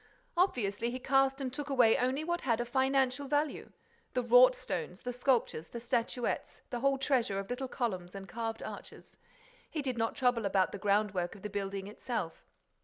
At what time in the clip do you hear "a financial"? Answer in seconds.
2.59-3.27